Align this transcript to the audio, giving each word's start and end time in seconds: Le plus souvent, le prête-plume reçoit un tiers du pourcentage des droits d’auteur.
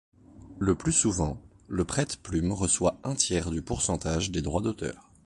Le 0.57 0.73
plus 0.73 0.93
souvent, 0.93 1.39
le 1.67 1.85
prête-plume 1.85 2.53
reçoit 2.53 2.99
un 3.03 3.13
tiers 3.13 3.51
du 3.51 3.61
pourcentage 3.61 4.31
des 4.31 4.41
droits 4.41 4.63
d’auteur. 4.63 5.11